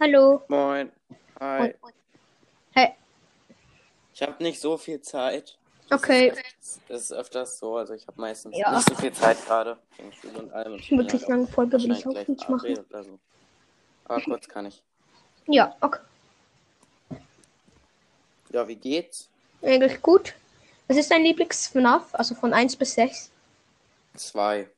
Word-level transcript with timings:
Hallo. 0.00 0.42
Moin. 0.48 0.92
Hi. 1.40 1.74
Hey. 2.72 2.94
Ich 4.14 4.22
habe 4.22 4.42
nicht 4.42 4.60
so 4.60 4.76
viel 4.76 5.00
Zeit. 5.00 5.56
Okay. 5.90 6.32
Das 6.88 7.00
ist 7.02 7.12
öfters 7.12 7.58
so. 7.58 7.76
Also 7.76 7.94
ich 7.94 8.06
habe 8.06 8.20
meistens 8.20 8.56
Ja. 8.56 8.76
nicht 8.76 8.88
so 8.88 8.94
viel 8.94 9.12
Zeit 9.12 9.44
gerade. 9.46 9.78
Wegen 9.96 10.12
Schule 10.12 10.38
und 10.38 10.52
allem. 10.52 10.74
Und 10.74 10.80
ich 10.80 10.90
Wirklich 10.90 11.22
halt 11.22 11.30
lange 11.30 11.46
Folge 11.48 11.78
will 11.78 11.90
ich 11.92 12.06
auch 12.06 12.12
nicht 12.12 12.28
machen. 12.28 12.38
verabredet 12.60 12.86
Oder 12.90 13.04
so. 13.04 13.18
Aber 14.04 14.20
kurz 14.22 14.48
kann 14.48 14.66
ich. 14.66 14.82
Ja, 15.46 15.74
okay. 15.80 16.00
Ja, 18.50 18.68
wie 18.68 18.76
geht's? 18.76 19.28
Eigentlich 19.62 20.00
gut. 20.00 20.34
Was 20.86 20.96
ist 20.96 21.10
dein 21.10 21.22
Lieblings-FNAF? 21.22 22.14
Also 22.14 22.34
von 22.34 22.54
1 22.54 22.76
bis 22.76 22.94
6? 22.94 23.30
Zwei. 24.14 24.68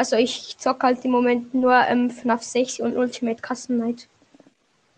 Also 0.00 0.16
ich 0.16 0.56
zock 0.56 0.82
halt 0.82 1.04
im 1.04 1.10
Moment 1.10 1.52
nur 1.52 1.74
ähm, 1.74 2.08
FNAF 2.08 2.42
6 2.42 2.80
und 2.80 2.96
Ultimate 2.96 3.42
Custom 3.46 3.76
Night. 3.76 4.08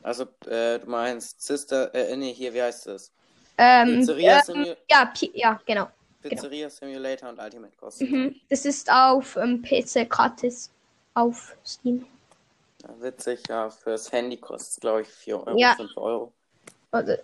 Also, 0.00 0.28
äh, 0.46 0.78
du 0.78 0.86
meinst 0.86 1.42
Sister, 1.42 1.92
äh, 1.92 2.16
nee, 2.16 2.32
hier, 2.32 2.54
wie 2.54 2.62
heißt 2.62 2.86
das? 2.86 3.10
Ähm, 3.58 3.98
Pizzeria, 3.98 4.36
ähm, 4.36 4.42
Simu 4.44 4.64
ja, 4.88 5.12
ja, 5.34 5.60
genau. 5.66 5.88
Pizzeria 6.22 6.70
Simulator 6.70 7.30
und 7.30 7.40
Ultimate 7.40 7.72
Custom. 7.80 8.08
Mhm. 8.08 8.40
Das 8.48 8.64
ist 8.64 8.88
auf 8.92 9.34
ähm, 9.34 9.60
PC 9.60 10.08
gratis. 10.08 10.70
Auf 11.14 11.56
Steam. 11.66 12.06
Ja, 12.84 12.90
witzig, 13.00 13.40
ja. 13.48 13.70
Fürs 13.70 14.12
Handy 14.12 14.36
kostet 14.36 14.70
es, 14.70 14.80
glaube 14.80 15.02
ich, 15.02 15.08
4 15.08 15.36
Euro, 15.48 15.58
Ja. 15.58 15.74
5 15.74 15.96
Euro. 15.96 16.32
Also, 16.92 17.10
ja, 17.10 17.18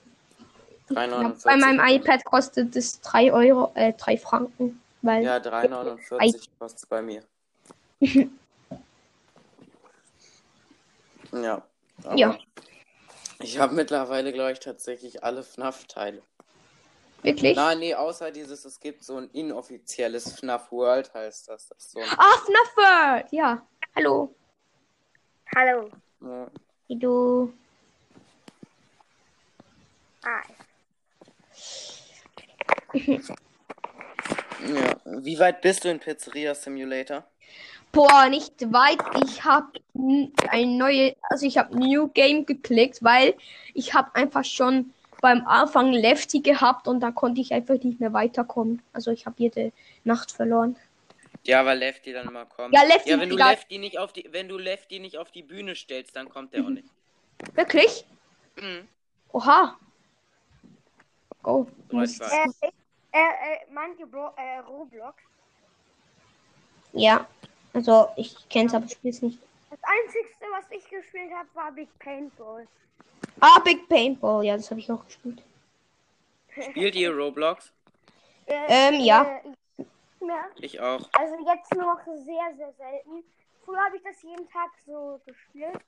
3,49. 0.97 1.45
bei 1.45 1.57
meinem 1.57 1.81
iPad 1.95 2.25
kostet 2.25 2.75
es 2.75 3.01
3 3.03 3.33
Euro, 3.33 3.71
äh, 3.77 3.93
3 3.93 4.17
Franken. 4.17 4.83
Weil, 5.03 5.23
Ja, 5.23 5.37
3,49 5.37 6.49
kostet 6.59 6.81
es 6.81 6.87
bei 6.87 7.03
mir. 7.03 7.23
ja. 11.33 11.63
Ja. 12.15 12.39
Ich 13.41 13.59
habe 13.59 13.75
mittlerweile, 13.75 14.33
glaube 14.33 14.53
ich, 14.53 14.61
tatsächlich 14.61 15.23
alle 15.25 15.43
FNAF-Teile. 15.43 16.23
wirklich? 17.23 17.57
Nein, 17.57 17.79
nee, 17.81 17.95
außer 17.95 18.31
dieses, 18.31 18.65
es 18.65 18.81
gibt 18.81 19.05
so 19.05 19.17
ein 19.17 19.29
inoffizielles 19.31 20.33
FNAF 20.39 20.71
World, 20.73 21.13
heißt 21.15 21.49
das. 21.49 21.69
Das 21.69 21.93
so 21.93 22.01
ein, 22.01 22.09
Ah, 22.17 22.37
FNAF 22.45 22.77
World! 22.77 23.27
Ja. 23.33 23.67
Hallo. 23.95 24.35
Hallo. 25.55 25.89
ja, 26.21 26.51
Wie 26.89 26.99
du. 26.99 27.53
Hi. 30.25 30.43
ja. 34.67 34.97
Wie 35.05 35.39
weit 35.39 35.61
bist 35.63 35.85
du 35.85 35.91
in 35.91 36.01
Pizzeria 36.01 36.55
Simulator? 36.55 37.25
Boah, 37.93 38.29
nicht 38.29 38.73
weit. 38.73 38.99
Ich 39.25 39.45
habe 39.45 39.81
ein 40.51 40.77
neue, 40.77 41.17
also 41.23 41.47
ich 41.47 41.59
habe 41.59 41.77
New 41.77 42.09
Game 42.09 42.45
geklickt, 42.47 43.03
weil 43.03 43.35
ich 43.75 43.95
habe 43.95 44.15
einfach 44.15 44.45
schon 44.45 44.93
beim 45.21 45.47
Anfang 45.47 45.93
Lefty 45.93 46.41
gehabt 46.41 46.87
und 46.87 47.01
da 47.01 47.11
konnte 47.11 47.41
ich 47.41 47.53
einfach 47.53 47.75
nicht 47.83 47.99
mehr 47.99 48.13
weiterkommen. 48.13 48.83
Also 48.93 49.11
ich 49.11 49.27
habe 49.27 49.37
jede 49.39 49.73
Nacht 50.05 50.31
verloren. 50.31 50.77
Ja, 51.45 51.65
weil 51.65 51.79
Lefty 51.79 52.13
dann 52.13 52.29
immer 52.29 52.45
kommt. 52.45 52.75
Ja, 52.75 52.83
Lefty, 52.83 53.11
Ja, 53.11 53.21
wenn 53.21 53.31
du 53.31 53.37
egal. 53.37 53.53
Lefty 53.53 53.79
nicht 53.79 53.99
auf 53.99 54.13
die, 54.13 54.29
wenn 54.31 54.49
du 54.49 54.59
Lefty 54.59 54.99
nicht 54.99 55.17
auf 55.17 55.31
die 55.31 55.43
Bühne 55.43 55.75
stellst, 55.75 56.15
dann 56.15 56.29
kommt 56.29 56.53
der 56.53 56.65
auch 56.65 56.69
nicht. 56.69 56.89
Wirklich? 57.55 58.05
Mhm. 58.61 58.87
Oha. 59.33 59.79
Go. 61.43 61.69
Ich 61.91 61.97
weiß. 61.97 62.21
Äh, 62.21 62.49
ich, 62.49 62.63
äh, 63.13 63.19
äh, 63.19 63.99
ihr 63.99 64.07
Bro 64.07 64.35
äh, 64.37 64.59
Roblox? 64.59 65.23
Ja. 66.93 67.27
Also 67.73 68.09
ich 68.17 68.35
kenn's 68.49 68.75
aber 68.75 68.89
spiel's 68.89 69.23
nicht. 69.23 69.39
Das 69.71 69.79
einzigste, 69.83 70.45
was 70.51 70.65
ich 70.71 70.89
gespielt 70.89 71.31
habe, 71.33 71.49
war 71.55 71.73
Big 71.73 71.89
Paintball. 71.99 72.67
Ah, 73.41 73.61
Big 73.61 73.89
Paintball. 73.89 74.45
Ja, 74.45 74.57
das 74.57 74.71
habe 74.71 74.81
ich 74.81 74.91
auch 74.91 75.05
gespielt. 75.05 75.43
Spielt 76.71 76.95
ihr 76.97 77.15
Roblox? 77.15 77.73
Äh, 78.47 78.55
Ähm, 78.69 79.01
ja. 79.01 79.23
Äh, 79.23 79.85
ja. 80.27 80.47
Ich 80.57 80.81
auch. 80.81 81.09
Also 81.13 81.35
jetzt 81.47 81.75
nur 81.75 81.85
noch 81.85 82.05
sehr, 82.05 82.57
sehr 82.57 82.73
selten. 82.79 83.23
Früher 83.65 83.85
habe 83.85 83.97
ich 83.97 84.03
das 84.03 84.23
jeden 84.23 84.49
Tag 84.51 84.71
so 84.87 85.21
gespielt. 85.27 85.79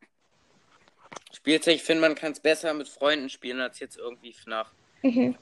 Spielzeug, 1.33 1.77
ich 1.77 1.83
finde, 1.83 2.03
man 2.03 2.15
kann 2.15 2.33
es 2.33 2.41
besser 2.41 2.75
mit 2.75 2.89
Freunden 2.89 3.29
spielen 3.29 3.61
als 3.61 3.81
jetzt 3.81 3.97
irgendwie 3.97 4.33
FNAF. 4.33 4.71
Mhm. 5.03 5.37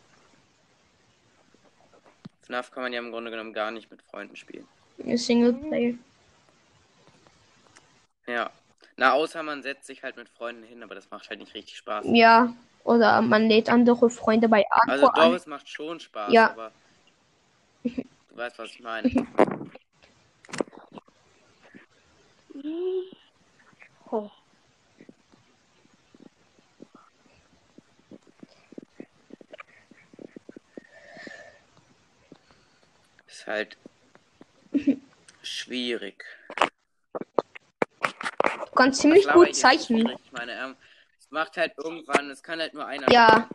FNAF 2.43 2.71
kann 2.71 2.85
man 2.85 2.93
ja 2.93 3.01
im 3.01 3.11
Grunde 3.11 3.31
genommen 3.31 3.53
gar 3.53 3.71
nicht 3.71 3.91
mit 3.91 4.01
Freunden 4.03 4.37
spielen. 4.37 4.67
Singleplayer. 4.99 5.95
Ja. 8.29 8.51
Na, 8.97 9.13
außer 9.13 9.43
man 9.43 9.63
setzt 9.63 9.87
sich 9.87 10.03
halt 10.03 10.17
mit 10.17 10.29
Freunden 10.29 10.63
hin, 10.63 10.83
aber 10.83 10.95
das 10.95 11.11
macht 11.11 11.29
halt 11.31 11.41
nicht 11.41 11.55
richtig 11.55 11.77
Spaß. 11.79 12.05
Ja. 12.11 12.53
Oder 12.85 13.21
man 13.23 13.49
lädt 13.49 13.69
andere 13.69 14.11
Freunde 14.11 14.49
bei 14.49 14.65
Also 14.87 15.07
Arco 15.09 15.21
an. 15.21 15.35
es 15.35 15.47
macht 15.47 15.69
schon 15.69 15.99
Spaß, 16.01 16.33
Ja. 16.33 16.51
aber 16.51 16.73
du 17.85 18.03
weißt, 18.37 18.59
was 18.59 18.71
ich 18.71 18.81
meine. 18.81 19.11
Oh. 24.11 24.31
Ist 33.27 33.47
halt 33.47 33.77
schwierig. 35.43 36.25
Du 38.79 38.85
kannst 38.85 39.01
ziemlich 39.01 39.25
Laber 39.25 39.45
gut 39.45 39.57
zeichnen. 39.57 40.09
Ich 40.25 40.31
meine, 40.31 40.53
ähm, 40.53 40.77
es 41.19 41.29
macht 41.33 41.57
halt 41.57 41.73
irgendwann, 41.79 42.31
es 42.31 42.41
kann 42.41 42.61
halt 42.61 42.75
nur 42.75 42.87
einer. 42.87 43.11
Ja. 43.11 43.49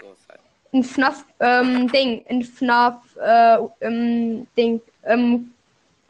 So 0.00 0.16
halt. 0.30 0.40
Ein 0.72 0.82
FNAF, 0.82 1.26
ähm, 1.40 1.92
Ding, 1.92 2.24
ein 2.26 2.42
FNAF, 2.42 3.14
äh, 3.16 3.58
ähm, 3.82 4.46
Ding, 4.56 4.80
ähm, 5.02 5.52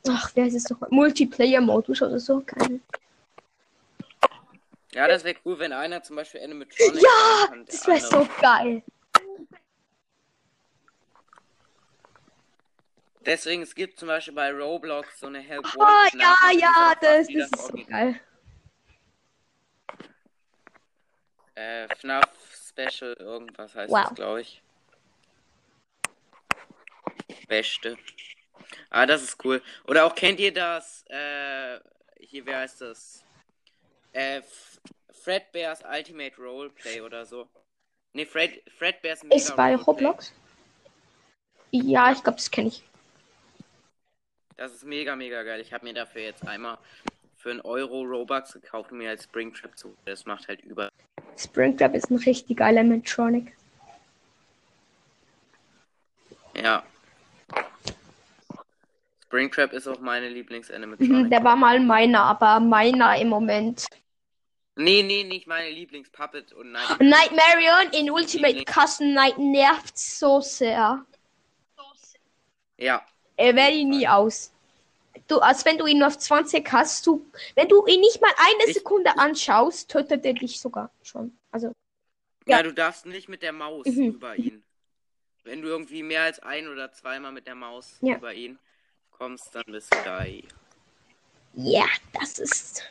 ach, 0.06 0.30
wer 0.36 0.46
ist 0.46 0.54
es 0.54 0.62
doch? 0.62 0.76
Multiplayer-Modus 0.90 2.02
oder 2.02 2.20
so, 2.20 2.40
keine. 2.42 2.78
Ja, 4.92 5.08
das 5.08 5.24
wäre 5.24 5.34
cool, 5.44 5.58
wenn 5.58 5.72
einer 5.72 6.00
zum 6.04 6.14
Beispiel 6.14 6.42
Animatronic 6.44 7.02
Ja, 7.02 7.46
kann, 7.48 7.66
das 7.66 7.84
wäre 7.84 7.98
so 7.98 8.28
geil. 8.40 8.84
Deswegen, 13.26 13.62
es 13.62 13.74
gibt 13.74 13.98
zum 13.98 14.06
Beispiel 14.06 14.34
bei 14.34 14.52
Roblox 14.52 15.18
so 15.18 15.26
eine 15.26 15.40
Help 15.40 15.66
Ah, 15.80 16.06
ja, 16.12 16.16
Nachricht, 16.16 16.54
die 16.54 16.60
ja, 16.60 16.72
aber 16.76 16.94
das, 17.00 17.26
das 17.26 17.50
ist 17.50 17.66
so 17.66 17.84
geil. 17.88 18.20
Äh, 21.54 21.88
FNAF 21.96 22.28
Special, 22.68 23.12
irgendwas 23.14 23.74
heißt 23.74 23.92
Wow. 23.92 24.04
das, 24.08 24.14
glaube 24.14 24.40
ich. 24.40 24.62
Beste. 27.48 27.96
Ah, 28.90 29.04
das 29.06 29.22
ist 29.22 29.44
cool. 29.44 29.62
Oder 29.86 30.06
auch 30.06 30.14
kennt 30.14 30.40
ihr 30.40 30.52
das, 30.52 31.04
äh, 31.08 31.78
hier, 32.20 32.46
wer 32.46 32.60
heißt 32.60 32.80
das? 32.80 33.24
Äh, 34.12 34.42
Fredbear's 35.10 35.82
Ultimate 35.84 36.36
Roleplay 36.36 37.00
oder 37.00 37.26
so. 37.26 37.48
Ne, 38.14 38.26
Fred, 38.26 38.62
Fredbear's 38.78 39.22
Mega 39.22 39.36
Ist 39.36 39.56
bei 39.56 39.74
Roleplay. 39.74 39.84
Roblox? 39.84 40.32
Ja, 41.70 42.12
ich 42.12 42.22
glaube, 42.22 42.36
das 42.36 42.50
kenne 42.50 42.68
ich. 42.68 42.82
Das 44.56 44.72
ist 44.72 44.84
mega, 44.84 45.16
mega 45.16 45.42
geil. 45.42 45.60
Ich 45.60 45.72
habe 45.72 45.84
mir 45.84 45.94
dafür 45.94 46.22
jetzt 46.22 46.46
einmal 46.46 46.78
für 47.42 47.50
einen 47.50 47.60
Euro 47.62 48.02
Robux 48.02 48.52
gekauft, 48.52 48.92
um 48.92 48.98
mir 48.98 49.10
als 49.10 49.24
Springtrap 49.24 49.76
zu. 49.76 49.96
Das 50.04 50.24
macht 50.26 50.46
halt 50.46 50.60
über. 50.62 50.88
Springtrap 51.36 51.94
ist 51.94 52.08
ein 52.10 52.16
richtig 52.18 52.58
geiler 52.58 52.84
Metronic. 52.84 53.52
Ja. 56.54 56.84
Springtrap 59.24 59.72
ist 59.72 59.88
auch 59.88 59.98
meine 59.98 60.28
Mhm, 60.28 60.34
Lieblings-Animatronic. 60.34 61.30
Der 61.30 61.42
war 61.42 61.56
mal 61.56 61.80
meiner, 61.80 62.20
aber 62.22 62.60
meiner 62.60 63.16
im 63.18 63.28
Moment. 63.28 63.86
Nee, 64.76 65.02
nee, 65.02 65.24
nicht 65.24 65.46
meine 65.48 65.70
Lieblings-Puppet 65.70 66.52
und 66.52 66.70
Night. 66.72 67.00
Nightmarion 67.00 67.92
in 67.92 68.10
Ultimate 68.10 68.54
Liebling- 68.54 68.66
Custom 68.66 69.14
Night 69.14 69.36
nervt 69.38 69.98
so 69.98 70.40
sehr. 70.40 71.04
Ja. 72.78 73.02
Er 73.36 73.56
wählt 73.56 73.74
ihn 73.74 73.88
nie 73.88 74.06
aus. 74.06 74.51
Du, 75.28 75.38
als 75.38 75.64
wenn 75.64 75.78
du 75.78 75.86
ihn 75.86 75.98
nur 75.98 76.08
auf 76.08 76.18
20 76.18 76.70
hast, 76.72 77.06
du, 77.06 77.24
wenn 77.54 77.68
du 77.68 77.86
ihn 77.86 78.00
nicht 78.00 78.20
mal 78.20 78.32
eine 78.36 78.68
Ich- 78.68 78.74
Sekunde 78.74 79.16
anschaust, 79.18 79.90
tötet 79.90 80.24
er 80.24 80.34
dich 80.34 80.60
sogar 80.60 80.90
schon. 81.02 81.36
Also, 81.50 81.68
ja. 82.46 82.58
Ja. 82.58 82.62
du 82.62 82.72
darfst 82.74 83.06
nicht 83.06 83.28
mit 83.28 83.42
der 83.42 83.52
Maus 83.52 83.86
Mhm. 83.86 84.04
über 84.04 84.36
ihn. 84.36 84.62
Wenn 85.44 85.62
du 85.62 85.68
irgendwie 85.68 86.02
mehr 86.02 86.22
als 86.22 86.38
ein 86.40 86.68
oder 86.68 86.92
zweimal 86.92 87.32
mit 87.32 87.46
der 87.46 87.54
Maus 87.54 87.96
Ja. 88.00 88.16
über 88.16 88.32
ihn 88.34 88.58
kommst, 89.10 89.54
dann 89.54 89.64
bist 89.66 89.92
du 89.94 89.98
da. 90.04 90.24
ja, 91.54 91.84
das 92.12 92.38
ist 92.38 92.82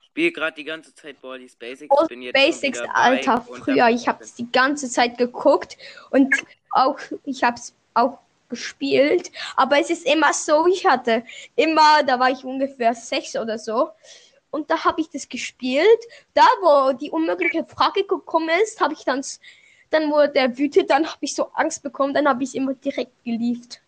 Spiel 0.00 0.32
gerade 0.32 0.56
die 0.56 0.64
ganze 0.64 0.94
Zeit 0.94 1.20
Baldi's 1.20 1.54
Basics. 1.54 1.94
All 1.96 2.06
bin 2.08 2.22
jetzt 2.22 2.34
Basics, 2.34 2.80
Alter. 2.92 3.40
Früher, 3.42 3.88
ich 3.88 4.08
habe 4.08 4.24
es 4.24 4.34
die 4.34 4.50
ganze 4.50 4.88
Zeit 4.90 5.16
geguckt 5.18 5.76
und 6.10 6.34
auch, 6.70 6.98
ich 7.24 7.44
habe 7.44 7.56
es 7.56 7.74
auch 7.94 8.18
gespielt. 8.48 9.30
Aber 9.56 9.78
es 9.78 9.90
ist 9.90 10.06
immer 10.06 10.32
so, 10.32 10.66
ich 10.66 10.86
hatte 10.86 11.24
immer, 11.56 12.02
da 12.04 12.18
war 12.18 12.30
ich 12.30 12.44
ungefähr 12.44 12.94
sechs 12.94 13.36
oder 13.36 13.58
so. 13.58 13.90
und 14.50 14.70
da 14.70 14.84
habe 14.84 15.00
ich 15.00 15.10
das 15.10 15.28
gespielt. 15.28 16.00
Da, 16.34 16.42
wo 16.62 16.92
die 16.92 17.10
unmögliche 17.10 17.64
Frage 17.66 18.04
gekommen 18.04 18.50
ist, 18.62 18.80
habe 18.80 18.94
ich 18.94 19.04
dann, 19.04 19.22
dann 19.90 20.10
wurde 20.10 20.30
der 20.32 20.58
wütend, 20.58 20.90
dann 20.90 21.06
habe 21.06 21.18
ich 21.20 21.34
so 21.34 21.50
Angst 21.54 21.82
bekommen, 21.82 22.14
dann 22.14 22.28
habe 22.28 22.44
ich 22.44 22.54
immer 22.54 22.74
direkt 22.74 23.12
geliebt. 23.24 23.82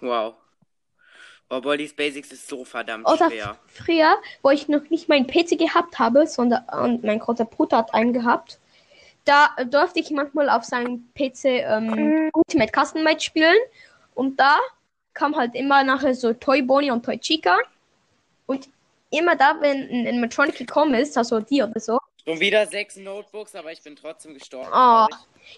Wow. 0.00 0.34
Oh, 1.50 1.60
Bodies 1.60 1.94
Basics 1.94 2.32
ist 2.32 2.48
so 2.48 2.64
verdammt 2.64 3.06
Oder 3.06 3.28
schwer. 3.30 3.58
früher, 3.66 4.16
wo 4.42 4.50
ich 4.50 4.68
noch 4.68 4.88
nicht 4.90 5.08
meinen 5.08 5.26
PC 5.26 5.58
gehabt 5.58 5.98
habe, 5.98 6.26
sondern 6.26 6.64
und 6.70 7.04
mein 7.04 7.18
großer 7.18 7.44
Bruder 7.44 7.78
hat 7.78 7.94
einen 7.94 8.12
gehabt, 8.14 8.58
da 9.24 9.54
durfte 9.64 10.00
ich 10.00 10.10
manchmal 10.10 10.48
auf 10.48 10.64
seinem 10.64 11.08
PC 11.14 11.44
ähm, 11.44 12.30
Ultimate 12.34 12.72
Custom 12.72 13.04
Match 13.04 13.24
spielen. 13.26 13.56
Und 14.14 14.38
da 14.38 14.58
kam 15.14 15.36
halt 15.36 15.54
immer 15.54 15.84
nachher 15.84 16.14
so 16.14 16.32
Toy 16.32 16.62
Bonnie 16.62 16.90
und 16.90 17.04
Toy 17.04 17.18
Chica. 17.18 17.58
Und 18.46 18.68
immer 19.10 19.36
da, 19.36 19.56
wenn 19.60 19.88
ein 19.88 20.06
Animatronic 20.06 20.56
gekommen 20.56 20.94
ist, 20.94 21.16
also 21.16 21.40
die 21.40 21.62
oder 21.62 21.78
so. 21.78 21.98
Schon 22.26 22.40
wieder 22.40 22.66
sechs 22.66 22.96
Notebooks, 22.96 23.54
aber 23.54 23.72
ich 23.72 23.82
bin 23.82 23.96
trotzdem 23.96 24.34
gestorben. 24.34 24.68
Oh. 24.72 25.06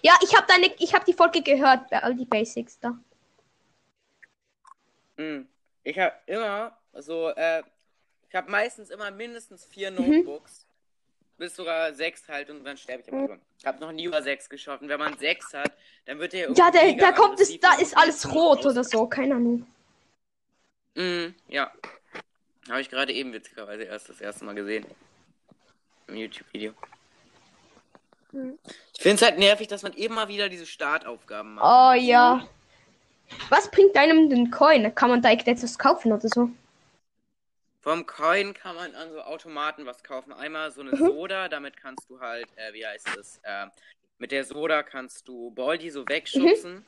Ja, 0.01 0.13
ich 0.21 0.35
habe 0.35 0.47
deine, 0.47 0.73
ich 0.79 0.93
habe 0.93 1.05
die 1.05 1.13
Folge 1.13 1.41
gehört 1.41 1.89
bei 1.89 2.01
all 2.01 2.15
die 2.15 2.25
Basics 2.25 2.79
da. 2.79 2.97
ich. 5.17 5.23
Hm. 5.23 5.47
Ich 5.83 5.99
habe 5.99 6.13
immer 6.25 6.75
so, 6.93 7.29
äh, 7.29 7.61
ich 8.27 8.35
habe 8.35 8.49
meistens 8.49 8.89
immer 8.89 9.11
mindestens 9.11 9.65
vier 9.65 9.91
Mhm. 9.91 10.25
Bis 11.37 11.55
sogar 11.55 11.93
sechs 11.93 12.27
halt 12.29 12.49
und 12.49 12.63
dann 12.63 12.77
sterbe 12.77 13.03
ich 13.03 13.11
aber 13.11 13.23
über. 13.23 13.37
Ich 13.59 13.65
habe 13.65 13.79
noch 13.79 13.91
nie 13.91 14.05
über 14.05 14.21
sechs 14.21 14.47
geschafft. 14.49 14.81
Und 14.81 14.89
wenn 14.89 14.99
man 14.99 15.17
sechs 15.17 15.53
hat, 15.53 15.73
dann 16.05 16.19
wird 16.19 16.33
der 16.33 16.51
Ja, 16.51 16.71
der, 16.71 16.93
da 16.93 17.11
kommt 17.11 17.39
es, 17.39 17.59
da 17.59 17.73
ist 17.73 17.97
alles 17.97 18.33
rot 18.33 18.65
oder 18.65 18.83
so, 18.83 19.05
keine 19.07 19.35
Ahnung. 19.35 19.67
Mhm, 20.95 21.35
ja. 21.49 21.71
Habe 22.69 22.81
ich 22.81 22.89
gerade 22.89 23.11
eben 23.11 23.33
witzigerweise 23.33 23.83
erst 23.83 24.09
das 24.09 24.21
erste 24.21 24.45
Mal 24.45 24.55
gesehen. 24.55 24.85
Im 26.07 26.15
YouTube-Video. 26.15 26.73
Hm. 28.31 28.57
Ich 28.93 29.01
finde 29.01 29.15
es 29.15 29.21
halt 29.21 29.37
nervig, 29.37 29.67
dass 29.67 29.83
man 29.83 29.93
immer 29.93 30.27
wieder 30.27 30.49
diese 30.49 30.65
Startaufgaben 30.65 31.55
macht. 31.55 31.65
Oh 31.65 31.99
ja. 31.99 32.47
Was 33.49 33.69
bringt 33.69 33.95
einem 33.97 34.29
den 34.29 34.51
Coin? 34.51 34.93
Kann 34.95 35.09
man 35.09 35.21
da 35.21 35.31
etwas 35.31 35.77
kaufen 35.77 36.11
oder 36.13 36.29
so? 36.29 36.49
Vom 37.85 38.07
Coin 38.07 38.55
kann 38.55 38.75
man 38.75 38.95
an 38.95 39.11
so 39.11 39.21
Automaten 39.21 39.85
was 39.85 40.01
kaufen. 40.03 40.33
Einmal 40.33 40.71
so 40.71 40.81
eine 40.81 40.93
Mhm. 40.93 41.05
Soda, 41.05 41.47
damit 41.49 41.77
kannst 41.77 42.09
du 42.09 42.19
halt, 42.19 42.47
äh, 42.57 42.73
wie 42.73 42.83
heißt 42.83 43.05
es, 43.15 43.39
äh, 43.43 43.67
mit 44.17 44.31
der 44.31 44.43
Soda 44.43 44.81
kannst 44.81 45.27
du 45.27 45.51
Baldi 45.51 45.91
so 45.91 46.09
wegschubsen. 46.09 46.77
Mhm. 46.77 46.83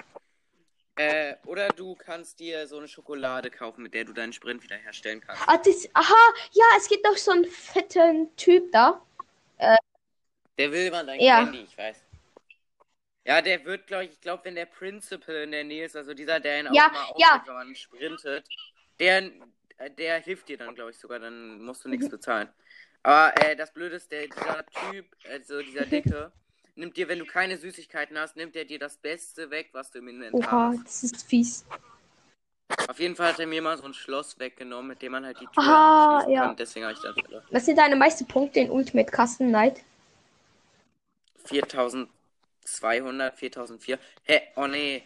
Äh, 0.95 1.35
oder 1.45 1.67
du 1.67 1.93
kannst 1.93 2.39
dir 2.39 2.65
so 2.65 2.79
eine 2.79 2.87
Schokolade 2.87 3.51
kaufen, 3.51 3.83
mit 3.83 3.93
der 3.93 4.05
du 4.05 4.13
deinen 4.13 4.33
Sprint 4.33 4.63
wiederherstellen 4.63 5.21
kannst. 5.21 5.47
Ah, 5.47 5.57
das, 5.57 5.87
aha, 5.93 6.33
ja, 6.53 6.65
es 6.75 6.87
gibt 6.89 7.05
doch 7.05 7.15
so 7.15 7.29
einen 7.29 7.45
fetten 7.45 8.35
Typ 8.35 8.71
da. 8.71 8.99
Der 10.57 10.71
will 10.71 10.89
man 10.89 11.05
dein 11.05 11.19
Ja. 11.19 11.43
Candy, 11.43 11.61
ich 11.61 11.77
weiß. 11.77 12.03
Ja, 13.23 13.43
der 13.43 13.63
wird, 13.65 13.85
glaube 13.85 14.05
ich, 14.05 14.13
ich 14.13 14.21
glaube, 14.21 14.45
wenn 14.45 14.55
der 14.55 14.65
Principal 14.65 15.35
in 15.43 15.51
der 15.51 15.63
Nähe 15.63 15.85
ist, 15.85 15.95
also 15.95 16.15
dieser, 16.15 16.39
der 16.39 16.61
ihn 16.61 16.73
Ja, 16.73 16.87
auch 16.87 16.91
mal 16.91 17.13
ja. 17.19 17.75
sprintet, 17.75 18.47
der, 18.99 19.31
der 19.97 20.19
hilft 20.19 20.49
dir 20.49 20.57
dann, 20.57 20.75
glaube 20.75 20.91
ich, 20.91 20.97
sogar, 20.97 21.19
dann 21.19 21.61
musst 21.61 21.83
du 21.85 21.89
Mhm. 21.89 21.95
nichts 21.95 22.09
bezahlen. 22.09 22.49
Aber 23.03 23.33
äh, 23.37 23.55
das 23.55 23.73
Blöde 23.73 23.95
ist, 23.95 24.11
der, 24.11 24.27
dieser 24.27 24.65
Typ, 24.67 25.05
also 25.29 25.61
dieser 25.61 25.85
Mhm. 25.85 25.89
Dicke, 25.91 26.31
nimmt 26.75 26.97
dir, 26.97 27.07
wenn 27.07 27.19
du 27.19 27.25
keine 27.25 27.57
Süßigkeiten 27.57 28.17
hast, 28.17 28.35
nimmt 28.35 28.55
er 28.55 28.65
dir 28.65 28.79
das 28.79 28.97
Beste 28.97 29.49
weg, 29.49 29.69
was 29.73 29.91
du 29.91 29.99
im 29.99 30.07
Inventar 30.09 30.49
Oha, 30.51 30.69
hast. 30.71 30.85
das 30.85 31.03
ist 31.03 31.23
fies. 31.27 31.65
Auf 32.87 32.99
jeden 32.99 33.15
Fall 33.15 33.33
hat 33.33 33.39
er 33.39 33.47
mir 33.47 33.61
mal 33.61 33.77
so 33.77 33.83
ein 33.85 33.93
Schloss 33.93 34.39
weggenommen, 34.39 34.87
mit 34.87 35.01
dem 35.01 35.11
man 35.11 35.25
halt 35.25 35.39
die 35.39 35.45
Tür 35.47 35.61
Aha, 35.61 36.25
ja. 36.29 36.47
kann. 36.47 36.55
Deswegen 36.57 36.85
habe 36.85 36.93
ich 36.93 36.99
verloren. 36.99 37.43
Was 37.51 37.65
sind 37.65 37.77
deine 37.77 37.95
meisten 37.95 38.25
Punkte 38.25 38.59
in 38.61 38.69
Ultimate 38.71 39.11
Custom 39.11 39.51
Night? 39.51 39.81
4200, 41.45 43.37
4004. 43.37 43.99
Hä? 44.23 44.41
Oh 44.55 44.67
nee. 44.67 45.03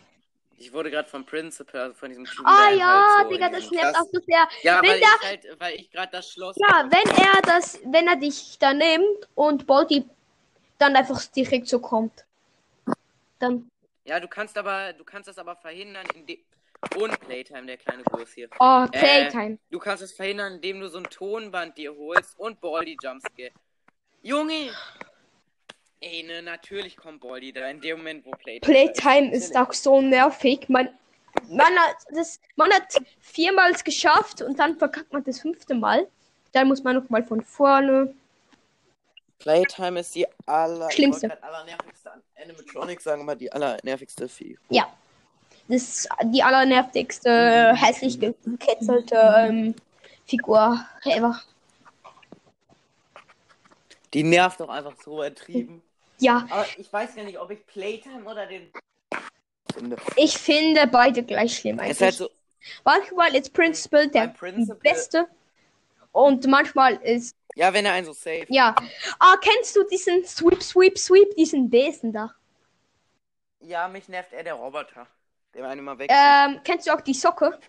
Ich 0.61 0.71
wurde 0.71 0.91
gerade 0.91 1.09
vom 1.09 1.25
Principal, 1.25 1.81
also 1.81 1.95
von 1.95 2.09
diesem 2.09 2.25
Typen. 2.25 2.45
Ah 2.45 2.69
ja, 2.69 3.15
halt 3.17 3.27
so 3.27 3.29
Digga, 3.33 3.49
das 3.49 3.71
nervt 3.71 3.95
auch 3.97 4.05
so 4.13 4.19
sehr. 4.21 4.47
Ja, 4.61 4.79
wenn 4.83 4.89
weil 4.91 4.99
der- 4.99 5.07
ich 5.21 5.27
halt, 5.27 5.59
weil 5.59 5.75
ich 5.75 5.89
gerade 5.89 6.11
das 6.11 6.29
Schloss. 6.31 6.55
Ja, 6.57 6.87
wenn 6.87 7.17
er 7.17 7.41
das, 7.41 7.79
wenn 7.83 8.07
er 8.07 8.15
dich 8.15 8.59
da 8.59 8.71
nimmt 8.71 9.27
und 9.33 9.65
Baldi 9.65 10.07
dann 10.77 10.95
einfach 10.95 11.19
direkt 11.25 11.67
so 11.67 11.79
kommt. 11.79 12.25
Dann. 13.39 13.67
Ja, 14.05 14.19
du 14.19 14.27
kannst 14.27 14.55
aber, 14.55 14.93
du 14.93 15.03
kannst 15.03 15.27
das 15.29 15.39
aber 15.39 15.55
verhindern, 15.55 16.05
indem. 16.13 16.37
Und 16.95 17.19
Playtime, 17.21 17.65
der 17.65 17.77
kleine 17.77 18.03
Kurs 18.03 18.31
hier. 18.33 18.47
Oh, 18.59 18.85
Äh, 18.91 18.99
Playtime. 18.99 19.57
Du 19.71 19.79
kannst 19.79 20.03
es 20.03 20.13
verhindern, 20.13 20.55
indem 20.55 20.79
du 20.79 20.89
so 20.89 20.97
ein 20.99 21.03
Tonband 21.05 21.75
dir 21.77 21.95
holst 21.95 22.37
und 22.39 22.59
Baldi 22.61 22.97
Jumpscare. 23.01 23.51
Junge! 24.21 24.71
Ey, 26.03 26.23
ne, 26.23 26.41
natürlich 26.41 26.97
kommt 26.97 27.21
Baldi 27.21 27.53
da 27.53 27.67
in 27.67 27.79
dem 27.79 27.99
Moment, 27.99 28.25
wo 28.25 28.31
Playtime. 28.31 28.61
Playtime 28.61 29.31
ist 29.31 29.55
auch 29.55 29.71
so 29.71 30.01
nervig. 30.01 30.67
Man, 30.67 30.89
man, 31.47 31.73
hat 31.77 31.95
das, 32.09 32.39
man 32.55 32.73
hat 32.73 32.95
viermal 33.19 33.71
es 33.71 33.83
geschafft 33.83 34.41
und 34.41 34.57
dann 34.57 34.79
verkackt 34.79 35.13
man 35.13 35.23
das 35.23 35.39
fünfte 35.39 35.75
Mal. 35.75 36.07
Dann 36.53 36.67
muss 36.67 36.83
man 36.83 36.95
nochmal 36.95 37.23
von 37.23 37.41
vorne. 37.41 38.15
Playtime 39.37 39.99
ist 39.99 40.15
die 40.15 40.25
aller. 40.47 40.89
Schlimmste. 40.89 41.31
Allernervigste 41.43 42.11
an 42.11 42.23
Animatronics 42.41 43.03
sagen 43.03 43.21
immer 43.21 43.35
die 43.35 43.51
allernervigste 43.51 44.27
Vieh. 44.27 44.57
Ja. 44.69 44.91
Das 45.67 45.83
ist 45.83 46.09
die 46.23 46.41
allernervigste, 46.41 47.75
hässlich 47.75 48.19
geketzelte 48.19 49.15
ähm, 49.37 49.75
Figur 50.25 50.83
ever. 51.05 51.39
Die 54.15 54.23
nervt 54.23 54.59
doch 54.59 54.69
einfach 54.69 54.95
so 55.01 55.17
übertrieben. 55.17 55.83
Ja, 56.21 56.45
Aber 56.49 56.65
ich 56.77 56.91
weiß 56.91 57.15
gar 57.15 57.23
nicht, 57.23 57.39
ob 57.39 57.49
ich 57.51 57.65
Playtime 57.65 58.23
oder 58.29 58.45
den 58.45 58.71
finde. 59.73 59.97
ich 60.15 60.37
finde 60.37 60.87
beide 60.87 61.23
gleich 61.23 61.57
schlimm 61.57 61.79
eigentlich. 61.79 61.91
ist 61.91 62.01
halt 62.01 62.13
so, 62.15 62.29
Manchmal 62.85 63.35
ist 63.35 63.51
Principal 63.53 64.07
der 64.07 64.27
Principal- 64.27 64.77
Beste. 64.77 65.27
Und 66.11 66.45
manchmal 66.45 66.95
ist, 66.97 67.35
ja, 67.55 67.73
wenn 67.73 67.85
er 67.85 67.93
einen 67.93 68.05
so 68.05 68.13
safe. 68.13 68.45
ja. 68.49 68.75
Ah, 69.17 69.35
kennst 69.41 69.75
du 69.75 69.83
diesen 69.85 70.23
Sweep, 70.25 70.61
Sweep, 70.61 70.97
Sweep, 70.97 71.35
diesen 71.35 71.69
Besen 71.69 72.13
da? 72.13 72.33
Ja, 73.61 73.87
mich 73.87 74.07
nervt 74.09 74.33
eher 74.33 74.43
der 74.43 74.53
Roboter. 74.55 75.07
Der 75.53 75.67
einen 75.67 75.79
immer 75.79 75.97
weg. 75.97 76.09
Ähm, 76.13 76.59
kennst 76.63 76.87
du 76.87 76.91
auch 76.93 77.01
die 77.01 77.13
Socke? 77.13 77.59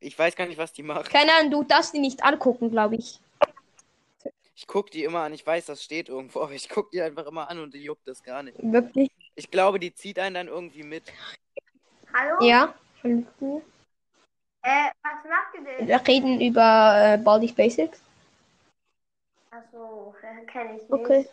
Ich 0.00 0.16
weiß 0.18 0.36
gar 0.36 0.46
nicht, 0.46 0.58
was 0.58 0.72
die 0.72 0.82
macht. 0.82 1.10
Keine 1.10 1.32
Ahnung, 1.34 1.50
du 1.50 1.62
darfst 1.64 1.92
die 1.92 1.98
nicht 1.98 2.22
angucken, 2.22 2.70
glaube 2.70 2.96
ich. 2.96 3.18
Ich 4.58 4.66
guck 4.66 4.90
die 4.90 5.04
immer 5.04 5.20
an. 5.20 5.32
Ich 5.32 5.46
weiß, 5.46 5.66
das 5.66 5.84
steht 5.84 6.08
irgendwo, 6.08 6.40
aber 6.42 6.52
ich 6.52 6.68
guck 6.68 6.90
die 6.90 7.00
einfach 7.00 7.26
immer 7.26 7.48
an 7.48 7.60
und 7.60 7.74
die 7.74 7.82
juckt 7.82 8.06
das 8.08 8.22
gar 8.24 8.42
nicht. 8.42 8.56
Wirklich? 8.60 9.08
Ich 9.36 9.50
glaube, 9.52 9.78
die 9.78 9.94
zieht 9.94 10.18
einen 10.18 10.34
dann 10.34 10.48
irgendwie 10.48 10.82
mit. 10.82 11.04
Hallo? 12.12 12.44
Ja. 12.44 12.74
Hallo. 13.04 13.62
Äh, 14.62 14.90
was 15.02 15.24
macht 15.30 15.54
ihr 15.54 15.64
denn? 15.64 15.86
Wir 15.86 16.06
reden 16.06 16.40
über 16.40 16.94
äh, 16.96 17.18
Baldi's 17.18 17.54
Basics. 17.54 18.02
Achso, 19.52 20.12
kenne 20.52 20.76
ich 20.76 20.82
nicht. 20.82 20.92
Okay. 20.92 21.28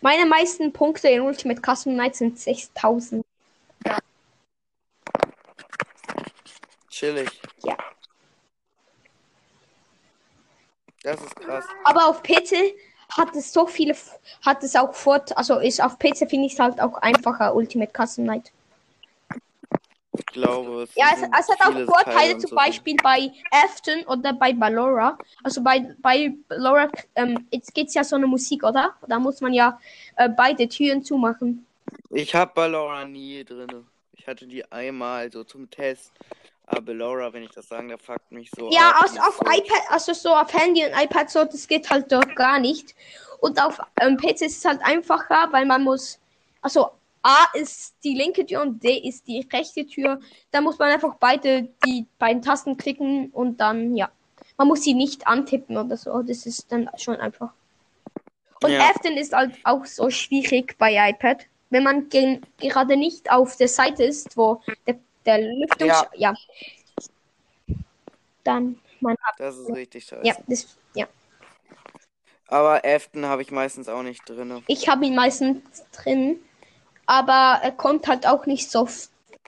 Meine 0.00 0.26
meisten 0.26 0.72
Punkte 0.72 1.08
in 1.08 1.20
Ultimate 1.20 1.60
Custom 1.60 1.94
Night 1.94 2.16
sind 2.16 2.38
6000. 2.38 3.24
Chillig. 6.90 7.40
Ja. 7.64 7.76
Das 11.04 11.20
ist 11.20 11.36
krass. 11.36 11.64
Aber 11.84 12.08
auf 12.08 12.22
PC 12.22 12.74
hat 13.10 13.36
es 13.36 13.52
so 13.52 13.66
viele, 13.66 13.94
hat 14.44 14.62
es 14.64 14.74
auch 14.74 14.94
Fort, 14.94 15.36
also 15.36 15.58
ist 15.58 15.80
auf 15.82 15.98
PC 15.98 16.28
finde 16.28 16.46
ich 16.46 16.54
es 16.54 16.58
halt 16.58 16.80
auch 16.80 16.96
einfacher 16.98 17.54
Ultimate 17.54 17.92
Custom 17.92 18.24
Night. 18.24 18.50
Ich 20.16 20.26
glaube, 20.26 20.84
es 20.84 20.94
Ja, 20.94 21.08
es, 21.14 21.22
es 21.22 21.58
hat 21.58 21.60
auch 21.60 21.84
Vorteile, 21.84 22.38
zum 22.38 22.50
so. 22.50 22.56
Beispiel 22.56 22.96
bei 23.02 23.30
Afton 23.50 24.04
oder 24.06 24.32
bei 24.32 24.52
Ballora. 24.52 25.18
Also 25.42 25.62
bei, 25.62 25.94
bei 25.98 26.32
Ballora, 26.48 26.88
ähm, 27.16 27.46
jetzt 27.50 27.74
geht's 27.74 27.94
ja 27.94 28.02
so 28.02 28.16
eine 28.16 28.26
Musik, 28.26 28.64
oder? 28.64 28.94
Da 29.06 29.18
muss 29.18 29.40
man 29.40 29.52
ja 29.52 29.78
äh, 30.16 30.28
beide 30.28 30.68
Türen 30.68 31.02
zumachen. 31.04 31.66
Ich 32.10 32.34
hab 32.34 32.54
Ballora 32.54 33.04
nie 33.04 33.44
drinne. 33.44 33.84
Ich 34.12 34.26
hatte 34.26 34.46
die 34.46 34.64
einmal 34.72 35.30
so 35.30 35.44
zum 35.44 35.68
Test. 35.68 36.12
Aber 36.66 36.80
Ballora, 36.80 37.32
wenn 37.32 37.42
ich 37.42 37.50
das 37.50 37.68
sagen 37.68 37.88
darf, 37.88 38.00
fuckt 38.02 38.32
mich 38.32 38.50
so 38.56 38.70
Ja, 38.70 38.94
aus, 39.02 39.18
auf 39.18 39.36
so 39.36 39.44
iPad, 39.52 39.82
also 39.90 40.12
so 40.14 40.30
auf 40.34 40.52
Handy 40.52 40.84
und 40.84 40.92
iPad 40.98 41.28
so, 41.30 41.44
das 41.44 41.66
geht 41.68 41.90
halt 41.90 42.10
dort 42.10 42.34
gar 42.36 42.58
nicht. 42.58 42.94
Und 43.40 43.62
auf 43.62 43.78
ähm, 44.00 44.16
PC 44.16 44.42
ist 44.42 44.58
es 44.58 44.64
halt 44.64 44.80
einfacher, 44.82 45.48
weil 45.52 45.66
man 45.66 45.84
muss, 45.84 46.18
also 46.62 46.90
A 47.22 47.46
ist 47.54 47.94
die 48.02 48.14
linke 48.14 48.44
Tür 48.46 48.62
und 48.62 48.82
D 48.82 48.98
ist 48.98 49.26
die 49.26 49.46
rechte 49.52 49.86
Tür. 49.86 50.20
Da 50.50 50.60
muss 50.60 50.78
man 50.78 50.90
einfach 50.90 51.14
beide 51.16 51.68
die 51.84 52.06
beiden 52.18 52.42
Tasten 52.42 52.76
klicken 52.76 53.30
und 53.30 53.60
dann, 53.60 53.94
ja. 53.96 54.10
Man 54.56 54.68
muss 54.68 54.82
sie 54.84 54.94
nicht 54.94 55.26
antippen 55.26 55.76
oder 55.76 55.96
so. 55.96 56.22
Das 56.22 56.46
ist 56.46 56.70
dann 56.70 56.88
schon 56.96 57.16
einfach. 57.16 57.50
Und 58.62 58.70
Ja. 58.70 58.88
Afton 58.88 59.16
ist 59.16 59.32
halt 59.32 59.54
auch 59.64 59.84
so 59.84 60.08
schwierig 60.10 60.76
bei 60.78 61.10
iPad. 61.10 61.44
Wenn 61.70 61.82
man 61.82 62.08
gen- 62.08 62.40
gerade 62.58 62.96
nicht 62.96 63.30
auf 63.30 63.56
der 63.56 63.68
Seite 63.68 64.04
ist, 64.04 64.36
wo 64.36 64.62
der, 64.86 64.98
der 65.26 65.38
Lüftungs... 65.38 66.04
Ja. 66.14 66.34
Dann 68.44 68.78
mein 69.00 69.16
Ab. 69.22 69.34
Das 69.38 69.56
ist 69.56 69.70
richtig 69.70 70.04
scheiße. 70.04 70.26
Ja, 70.26 70.36
das, 70.46 70.76
ja. 70.94 71.08
Aber 72.48 72.84
Afton 72.84 73.24
habe 73.24 73.40
ich 73.40 73.50
meistens 73.50 73.88
auch 73.88 74.02
nicht 74.02 74.28
drin. 74.28 74.62
Ich 74.66 74.86
habe 74.86 75.06
ihn 75.06 75.14
meistens 75.14 75.62
drin, 75.92 76.38
aber 77.06 77.60
er 77.62 77.72
kommt 77.72 78.06
halt 78.06 78.26
auch 78.26 78.44
nicht 78.44 78.70
so. 78.70 78.86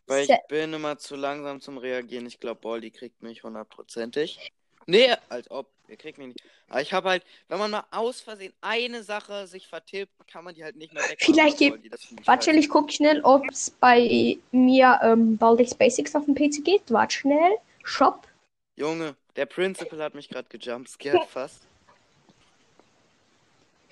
Weil 0.07 0.25
ich 0.25 0.35
bin 0.49 0.73
immer 0.73 0.97
zu 0.97 1.15
langsam 1.15 1.61
zum 1.61 1.77
Reagieren. 1.77 2.25
Ich 2.27 2.41
glaube, 2.41 2.61
Baldi 2.61 2.91
kriegt 2.91 3.23
mich 3.23 3.43
hundertprozentig. 3.43 4.53
Nee, 4.87 5.15
als 5.29 5.51
ob. 5.51 5.69
Er 5.89 5.97
kriegt 5.97 6.19
mich 6.19 6.29
nicht. 6.29 6.43
Aber 6.69 6.83
ich 6.83 6.93
habe 6.93 7.09
halt, 7.09 7.23
wenn 7.49 7.59
man 7.59 7.71
mal 7.71 7.85
aus 7.93 8.21
Versehen 8.21 8.53
eine 8.61 9.03
Sache 9.03 9.47
sich 9.47 9.69
vertippt, 9.69 10.13
kann 10.31 10.45
man 10.45 10.55
die 10.55 10.65
halt 10.65 10.77
nicht 10.77 10.93
mehr 10.93 11.03
wegmachen. 11.05 11.35
Vielleicht 11.35 11.59
gibt- 11.59 12.27
Warte 12.27 12.45
schnell, 12.45 12.59
ich 12.59 12.69
guck 12.69 12.93
schnell, 12.93 13.21
ob 13.23 13.45
es 13.51 13.71
bei 13.71 14.37
mir 14.51 14.99
ähm, 15.03 15.37
Baldics 15.37 15.75
Basics 15.75 16.15
auf 16.17 16.25
dem 16.25 16.35
PC 16.35 16.65
geht. 16.65 16.83
Warte 16.89 17.15
schnell. 17.17 17.53
Shop. 17.85 18.27
Junge, 18.77 19.15
der 19.37 19.47
Principal 19.47 20.01
hat 20.03 20.15
mich 20.15 20.29
gerade 20.29 20.49
gejumpscared 20.49 21.25
fast. 21.29 21.63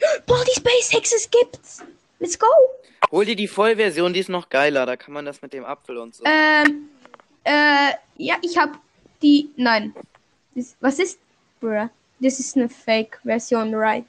Baldi's 0.26 0.60
Basics, 0.60 1.12
es 1.14 1.30
gibt's. 1.30 1.82
Let's 2.18 2.38
go. 2.38 2.46
Hol 3.10 3.24
dir 3.24 3.36
die 3.36 3.48
Vollversion, 3.48 4.12
die 4.12 4.20
ist 4.20 4.28
noch 4.28 4.48
geiler. 4.48 4.86
Da 4.86 4.96
kann 4.96 5.12
man 5.14 5.24
das 5.24 5.42
mit 5.42 5.52
dem 5.52 5.64
Apfel 5.64 5.98
und 5.98 6.14
so. 6.14 6.24
Ähm, 6.26 6.88
äh, 7.44 7.92
ja, 8.16 8.36
ich 8.42 8.56
habe 8.58 8.72
die. 9.22 9.50
Nein. 9.56 9.94
Was 10.80 10.98
ist. 10.98 11.18
Bruh. 11.64 11.88
Das 12.20 12.38
ist 12.40 12.56
eine 12.56 12.68
Fake-Version, 12.68 13.74
right? 13.74 14.04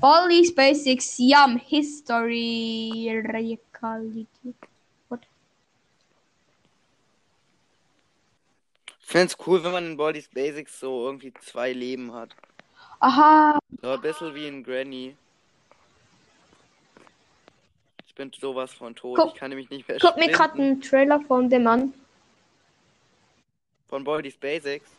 Baldi's 0.00 0.52
Basics, 0.52 1.16
Yum, 1.18 1.56
History, 1.56 3.22
Reality. 3.24 4.26
What? 5.08 5.20
Ich 9.00 9.06
find's 9.06 9.36
cool, 9.46 9.62
wenn 9.62 9.70
man 9.70 9.86
in 9.86 9.96
Baldi's 9.96 10.28
Basics 10.28 10.80
so 10.80 11.06
irgendwie 11.06 11.32
zwei 11.34 11.72
Leben 11.72 12.12
hat. 12.12 12.30
Aha. 12.98 13.60
So 13.80 13.90
ein 13.90 14.00
bisschen 14.00 14.34
wie 14.34 14.48
in 14.48 14.64
Granny. 14.64 15.16
Ich 18.04 18.14
bin 18.16 18.32
sowas 18.32 18.72
von 18.72 18.96
tot. 18.96 19.16
Guck- 19.16 19.28
ich 19.28 19.38
kann 19.38 19.50
nämlich 19.50 19.70
nicht 19.70 19.86
mehr 19.86 19.98
Guck 20.00 20.16
mir 20.16 20.28
gerade 20.28 20.54
einen 20.54 20.80
Trailer 20.80 21.20
von 21.20 21.48
dem 21.48 21.68
an. 21.68 21.94
Von 23.88 24.02
Baldi's 24.02 24.36
Basics. 24.36 24.97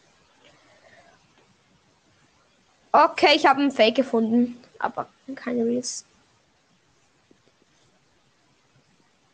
Okay, 2.91 3.35
ich 3.35 3.45
habe 3.45 3.61
einen 3.61 3.71
Fake 3.71 3.95
gefunden, 3.95 4.59
aber 4.79 5.07
keine 5.35 5.63
Reels. 5.63 6.05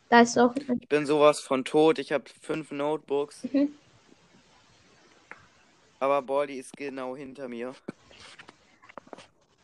Da 0.10 0.22
ist 0.22 0.38
auch 0.38 0.54
ein 0.56 0.80
Ich 0.82 0.88
bin 0.88 1.06
sowas 1.06 1.40
von 1.40 1.66
tot. 1.66 2.00
Ich 2.00 2.12
habe 2.12 2.26
fünf 2.42 2.72
Notebooks. 2.72 3.44
Mhm. 3.52 3.74
Aber 6.00 6.22
Baldi 6.22 6.60
ist 6.60 6.76
genau 6.76 7.16
hinter 7.16 7.48
mir. 7.48 7.74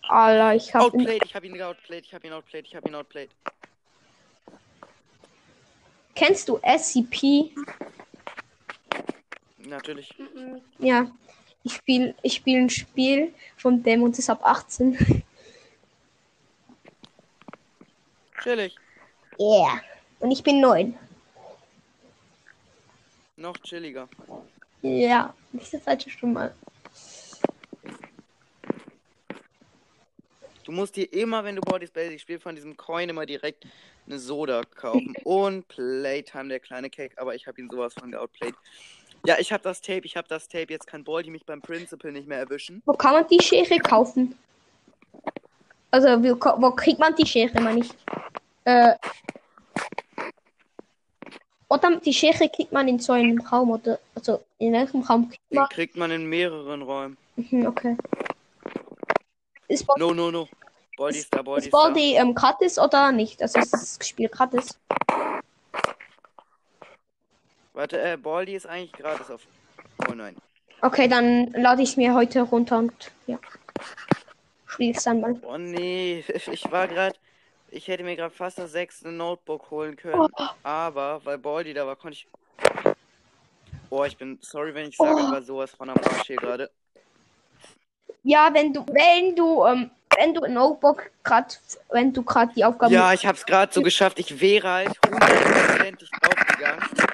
Alter, 0.08 0.56
ich 0.56 0.74
habe 0.74 0.86
Outplayed, 0.86 1.24
ich 1.24 1.36
habe 1.36 1.48
ihn 1.48 1.62
outplayed, 1.62 2.06
ich 2.06 2.14
habe 2.14 2.28
ihn 2.28 2.34
outplayed, 2.34 2.68
ich 2.68 2.76
habe 2.76 2.90
ihn 2.90 2.96
outplayed. 2.96 3.30
Kennst 6.16 6.50
du 6.50 6.60
SCP? 6.64 7.54
Natürlich. 9.60 10.14
Ja. 10.80 11.10
Ich 11.64 11.74
spiele 11.74 12.16
ich 12.24 12.34
spiel 12.34 12.60
ein 12.60 12.70
Spiel 12.70 13.34
von 13.58 13.84
dem 13.84 14.04
und 14.04 14.12
es 14.12 14.20
ist 14.20 14.30
ab 14.30 14.42
18. 14.44 15.24
Chillig. 18.42 18.76
Yeah. 19.40 19.82
Und 20.20 20.32
ich 20.32 20.44
bin 20.44 20.60
9. 20.60 20.98
Noch 23.38 23.58
chilliger. 23.58 24.08
Ja, 24.82 25.34
diese 25.52 25.80
Seite 25.80 26.10
schon 26.10 26.34
mal. 26.34 26.54
Du 30.64 30.72
musst 30.72 30.96
dir 30.96 31.12
immer, 31.12 31.44
wenn 31.44 31.56
du 31.56 31.62
Baldi's 31.62 31.92
Basics 31.92 32.22
spielst, 32.22 32.44
von 32.44 32.56
diesem 32.56 32.78
Coin 32.78 33.10
immer 33.10 33.26
direkt 33.26 33.66
eine 34.06 34.20
Soda 34.20 34.64
kaufen. 34.64 35.16
Und 35.24 35.68
Playtime, 35.68 36.50
der 36.50 36.60
kleine 36.60 36.90
Cake. 36.90 37.20
Aber 37.20 37.36
ich 37.36 37.48
habe 37.48 37.60
ihn 37.60 37.70
sowas 37.70 37.94
von 37.94 38.12
geoutplayed. 38.12 38.56
Ja, 39.26 39.36
ich 39.40 39.52
habe 39.52 39.64
das 39.64 39.82
Tape, 39.82 40.02
ich 40.06 40.18
habe 40.18 40.28
das 40.28 40.48
Tape. 40.48 40.68
Jetzt 40.70 40.88
kann 40.88 41.04
Baldi 41.04 41.30
mich 41.30 41.46
beim 41.46 41.62
Principal 41.62 42.12
nicht 42.12 42.28
mehr 42.28 42.40
erwischen. 42.40 42.82
Wo 42.86 42.94
kann 42.94 43.14
man 43.14 43.28
die 43.28 43.42
Schere 43.42 43.78
kaufen? 43.80 44.36
Also, 45.92 46.08
wo, 46.24 46.62
wo 46.62 46.72
kriegt 46.72 47.00
man 47.00 47.16
die 47.16 47.26
Schere, 47.26 47.60
meine 47.62 47.82
ich? 47.82 47.90
Äh. 48.66 48.94
Oder 51.70 51.96
die 51.98 52.14
Schere 52.14 52.50
kriegt 52.50 52.72
man 52.72 52.88
in 52.88 53.00
so 53.00 53.14
einem 53.14 53.40
Raum, 53.42 53.72
oder? 53.72 54.00
Also, 54.16 54.44
in 54.58 54.74
welchem 54.74 55.02
Raum 55.02 55.30
kriegt 55.30 55.42
Den 55.52 55.56
man? 55.60 55.70
kriegt 55.70 55.96
man 55.98 56.12
in 56.12 56.26
mehreren 56.26 56.82
Räumen. 56.82 57.18
Mhm, 57.36 57.66
okay. 57.68 57.98
Ist 59.68 59.86
Baldi, 59.86 60.02
No, 60.02 60.14
no, 60.14 60.32
no. 60.32 60.48
Baldi 60.98 61.20
ist 61.20 61.34
da, 61.34 61.42
Baldi 61.42 61.60
ist 61.60 61.66
ist 61.68 61.74
da. 61.74 61.78
Baldi 61.78 62.16
ähm, 62.16 62.34
gratis 62.36 62.78
oder 62.80 63.12
nicht? 63.12 63.42
Also, 63.42 63.60
ist 63.60 63.72
das 63.74 64.00
Spiel 64.02 64.30
gratis? 64.30 64.78
Warte, 67.82 68.00
äh, 68.00 68.16
Baldi 68.16 68.54
ist 68.54 68.68
eigentlich 68.68 68.92
gratis 68.92 69.32
auf. 69.32 69.42
Oh 70.08 70.14
nein. 70.14 70.36
Okay, 70.84 71.08
dann 71.08 71.48
lade 71.54 71.82
ich 71.82 71.90
es 71.90 71.98
mir 71.98 72.14
heute 72.14 72.44
runter 72.44 72.78
und 72.78 72.94
ja. 73.26 73.40
Spiel 74.68 74.96
es 74.96 75.04
dann 75.04 75.20
mal. 75.20 75.36
Oh 75.42 75.58
nee, 75.58 76.24
ich 76.52 76.72
war 76.72 76.88
gerade. 76.88 77.16
Ich 77.72 77.88
hätte 77.88 78.04
mir 78.04 78.16
gerade 78.16 78.36
fast 78.36 78.60
das 78.60 78.74
sechste 78.74 79.12
Notebook 79.12 79.72
holen 79.72 79.96
können. 79.96 80.22
Oh. 80.22 80.28
Aber, 80.62 81.22
weil 81.24 81.40
Baldi 81.40 81.74
da 81.74 81.88
war, 81.88 81.96
konnte 81.96 82.18
ich. 82.18 82.28
Oh, 83.90 84.04
ich 84.04 84.16
bin 84.16 84.38
sorry, 84.42 84.76
wenn 84.76 84.88
ich 84.90 84.98
sage, 84.98 85.16
Oh. 85.16 85.28
aber 85.30 85.42
sowas 85.42 85.72
von 85.72 85.90
am 85.90 85.98
Arsch 85.98 86.28
hier 86.28 86.36
gerade. 86.36 86.70
Ja, 88.22 88.54
wenn 88.54 88.74
du, 88.74 88.86
wenn 88.90 89.36
du, 89.36 89.66
ähm, 89.66 89.90
wenn 90.16 90.36
du 90.36 90.44
ein 90.44 90.54
Notebook 90.54 91.10
gerade, 91.24 91.48
wenn 91.90 92.14
du 92.14 92.22
gerade 92.22 92.54
die 92.54 92.64
Aufgaben 92.64 92.94
Ja, 92.94 93.12
ich 93.12 93.26
hab's 93.26 93.44
gerade 93.44 93.74
so 93.74 93.82
geschafft. 93.82 94.20
Ich 94.20 94.40
wäre 94.40 94.70
halt 94.70 95.00
hundertprozentig 95.04 96.12
draufgegangen. 96.12 97.11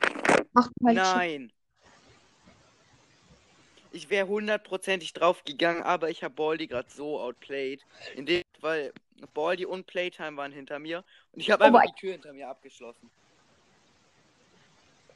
Machst, 0.58 0.72
halt 0.84 0.96
Nein. 0.96 1.52
Ich 3.92 4.10
wäre 4.10 4.28
hundertprozentig 4.28 5.14
draufgegangen, 5.14 5.82
aber 5.84 6.10
ich 6.10 6.24
habe 6.24 6.36
Baldi 6.36 6.68
gerade 6.68 6.90
so 6.90 7.20
outplayed. 7.20 7.82
In 8.16 8.26
dem, 8.26 8.44
weil 8.60 8.94
Baldi 9.34 9.66
und 9.66 9.88
Playtime 9.88 10.38
waren 10.38 10.52
hinter 10.52 10.78
mir. 10.78 11.04
Und 11.32 11.40
ich 11.40 11.50
habe 11.50 11.64
Oh 11.64 11.68
einfach 11.68 11.84
die 11.86 12.00
Tür 12.00 12.12
hinter 12.12 12.34
mir 12.34 12.48
abgeschlossen. 12.50 13.10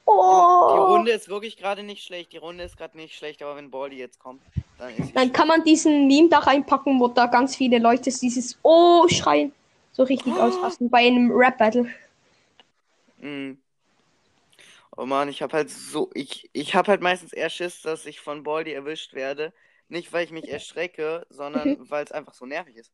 Die 0.06 0.14
Oh. 0.14 0.86
Runde 0.96 1.12
ist 1.12 1.30
wirklich 1.30 1.58
gerade 1.58 1.84
nicht 1.84 2.04
schlecht. 2.04 2.34
Die 2.34 2.38
Runde 2.38 2.64
ist 2.64 2.76
gerade 2.76 2.98
nicht 2.98 3.16
schlecht, 3.16 3.42
aber 3.44 3.56
wenn 3.56 3.70
Baldi 3.70 3.98
jetzt 3.98 4.20
kommt, 4.20 4.42
dann 4.78 4.96
ist 4.96 5.16
Dann 5.16 5.32
kann 5.32 5.48
man 5.48 5.64
diesen 5.64 6.08
Meme 6.08 6.30
da 6.30 6.40
reinpacken, 6.40 7.00
wo 7.00 7.08
da 7.08 7.28
ganz 7.28 7.56
viele 7.56 7.78
Leute 7.78 8.10
dieses 8.10 8.58
Oh 8.64 9.08
schreien 9.08 9.54
so 9.92 10.04
richtig 10.04 10.34
Oh. 10.36 10.40
ausrasten 10.42 10.90
bei 10.90 11.06
einem 11.06 11.32
Rap 11.32 11.58
Battle. 11.58 11.88
Oh 14.98 15.06
Mann, 15.06 15.30
ich 15.30 15.42
hab 15.42 15.54
halt 15.54 15.70
so, 15.70 16.10
ich, 16.14 16.50
ich 16.54 16.76
hab 16.76 16.88
halt 16.88 17.02
meistens 17.02 17.32
eher 17.34 17.50
Schiss, 17.50 17.82
dass 17.82 18.06
ich 18.06 18.20
von 18.20 18.44
Baldi 18.44 18.74
erwischt 18.74 19.14
werde. 19.14 19.54
Nicht, 19.88 20.12
weil 20.14 20.26
ich 20.26 20.32
mich 20.32 20.50
erschrecke, 20.50 21.26
sondern 21.30 21.78
weil 21.90 22.04
es 22.04 22.12
einfach 22.12 22.34
so 22.34 22.46
nervig 22.46 22.76
ist. 22.76 22.92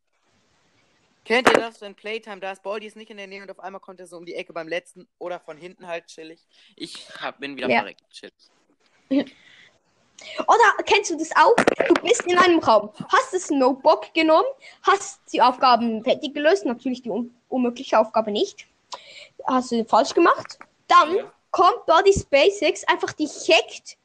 Kennt 1.26 1.50
ihr 1.50 1.56
das, 1.56 1.82
wenn 1.82 1.96
Playtime 1.96 2.40
da 2.40 2.52
ist? 2.52 2.64
Baldi 2.64 2.86
ist 2.88 2.96
nicht 2.96 3.12
in 3.12 3.18
der 3.18 3.28
Nähe 3.28 3.42
und 3.42 3.52
auf 3.52 3.60
einmal 3.60 3.82
kommt 3.82 4.00
er 4.00 4.08
so 4.08 4.16
um 4.18 4.26
die 4.26 4.36
Ecke 4.36 4.54
beim 4.54 4.68
letzten 4.68 5.08
oder 5.18 5.40
von 5.40 5.58
hinten 5.58 5.88
halt 5.88 6.08
chillig. 6.08 6.40
Ich 6.76 7.10
hab, 7.20 7.40
bin 7.40 7.58
wieder 7.58 7.68
Ja. 7.68 7.80
verreckt, 7.80 8.02
chillig. 8.12 8.34
Oder 10.48 10.84
kennst 10.86 11.12
du 11.12 11.18
das 11.18 11.32
auch? 11.36 11.56
Du 11.88 11.94
bist 12.02 12.26
in 12.26 12.38
einem 12.38 12.60
Raum, 12.60 12.92
hast 13.10 13.34
das 13.34 13.50
Notebook 13.50 14.14
genommen, 14.14 14.48
hast 14.84 15.22
die 15.34 15.42
Aufgaben 15.42 16.04
fertig 16.04 16.34
gelöst, 16.34 16.66
natürlich 16.66 17.02
die 17.02 17.10
un 17.10 17.36
unmögliche 17.50 18.00
Aufgabe 18.00 18.32
nicht. 18.32 18.68
Hast 19.46 19.72
du 19.72 19.84
falsch 19.86 20.14
gemacht. 20.14 20.60
Dann 20.88 21.16
Ja. 21.18 21.34
Kommt 21.52 21.86
Body 21.86 22.14
Basics, 22.30 22.84
einfach 22.86 23.14
dich 23.14 23.30
hackt. 23.50 23.98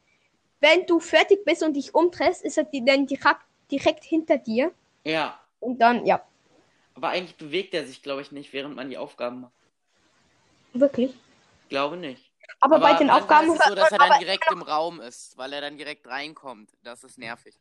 Wenn 0.60 0.86
du 0.86 1.00
fertig 1.00 1.44
bist 1.44 1.62
und 1.62 1.74
dich 1.74 1.94
umdrehst, 1.94 2.42
ist 2.42 2.56
er 2.58 2.64
dann 2.64 3.06
direkt, 3.06 3.40
direkt 3.70 4.04
hinter 4.04 4.38
dir. 4.38 4.72
Ja, 5.04 5.38
Und 5.60 5.78
dann, 5.80 6.06
ja, 6.06 6.22
aber 6.94 7.08
eigentlich 7.08 7.36
bewegt 7.36 7.74
er 7.74 7.86
sich, 7.86 8.02
glaube 8.02 8.22
ich, 8.22 8.32
nicht, 8.32 8.52
während 8.52 8.76
man 8.76 8.90
die 8.90 8.98
Aufgaben 8.98 9.40
macht. 9.42 9.52
wirklich. 10.74 11.14
Glaube 11.68 11.96
nicht. 11.96 12.30
Aber, 12.60 12.78
bei 12.78 12.94
den 12.94 13.10
Aufgaben 13.10 13.50
ist 13.52 13.60
es 13.60 13.66
so, 13.66 13.74
dass 13.74 13.90
man 13.90 14.00
er 14.00 14.06
dann 14.06 14.10
aber- 14.12 14.24
direkt 14.24 14.50
im 14.52 14.62
Raum 14.62 15.00
ist, 15.00 15.36
weil 15.38 15.52
er 15.52 15.62
dann 15.62 15.76
direkt 15.78 16.06
reinkommt. 16.06 16.68
Das 16.84 17.02
ist 17.02 17.18
nervig. 17.18 17.54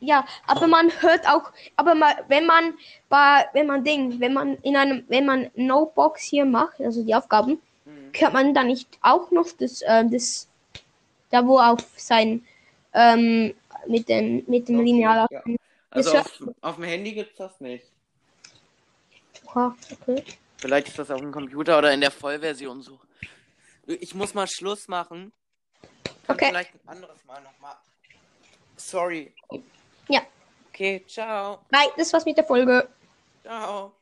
Ja, 0.00 0.24
aber 0.46 0.68
man 0.68 0.90
hört 1.02 1.26
auch, 1.26 1.50
aber 1.74 1.94
mal, 1.96 2.24
wenn 2.28 2.46
man 2.46 2.78
bei, 3.08 3.46
wenn 3.52 3.66
man 3.66 3.82
Ding, 3.82 4.20
wenn 4.20 4.32
man 4.32 4.54
in 4.58 4.76
einem, 4.76 5.04
wenn 5.08 5.26
man 5.26 5.50
No-Box 5.56 6.22
hier 6.22 6.44
macht, 6.44 6.80
also 6.80 7.02
die 7.04 7.14
Aufgaben, 7.16 7.60
Hört 8.14 8.32
man 8.32 8.54
dann 8.54 8.66
nicht 8.68 8.88
auch 9.02 9.30
noch 9.30 9.48
das, 9.58 9.82
ähm, 9.86 10.10
das, 10.10 10.48
da 11.30 11.46
wo 11.46 11.58
auf 11.58 11.80
sein, 11.96 12.46
ähm, 12.94 13.54
mit 13.86 14.08
den, 14.08 14.44
mit 14.46 14.68
dem 14.68 14.80
Lineal. 14.80 15.26
ja. 15.30 15.42
Das 15.90 16.06
Also 16.06 16.18
auf, 16.18 16.42
auf 16.60 16.74
dem 16.76 16.84
Handy 16.84 17.12
gibt's 17.12 17.36
das 17.36 17.60
nicht. 17.60 17.86
Oha, 19.46 19.74
okay. 19.90 20.22
Vielleicht 20.58 20.88
ist 20.88 20.98
das 20.98 21.10
auf 21.10 21.20
dem 21.20 21.32
Computer 21.32 21.78
oder 21.78 21.92
in 21.92 22.00
der 22.00 22.10
Vollversion 22.10 22.82
so. 22.82 22.98
Ich 23.86 24.14
muss 24.14 24.34
mal 24.34 24.46
Schluss 24.46 24.88
machen. 24.88 25.32
Kann 26.26 26.36
Okay. 26.36 26.46
vielleicht 26.48 26.74
ein 26.74 26.88
anderes 26.88 27.24
Mal 27.24 27.40
nochmal 27.40 27.76
Sorry. 28.76 29.32
Ja. 30.08 30.22
Okay, 30.68 31.04
ciao. 31.06 31.58
Nein, 31.70 31.88
das 31.96 32.12
war's 32.12 32.24
mit 32.24 32.36
der 32.36 32.44
Folge. 32.44 32.88
Ciao. 33.42 33.92